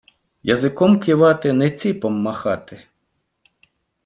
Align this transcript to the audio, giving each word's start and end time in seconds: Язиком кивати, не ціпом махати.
Язиком 0.43 0.99
кивати, 0.99 1.53
не 1.53 1.71
ціпом 1.71 2.21
махати. 2.21 2.85